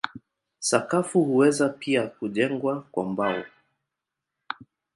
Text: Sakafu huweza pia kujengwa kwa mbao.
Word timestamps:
Sakafu 0.59 1.23
huweza 1.23 1.69
pia 1.69 2.07
kujengwa 2.07 2.81
kwa 2.81 3.05
mbao. 3.05 3.43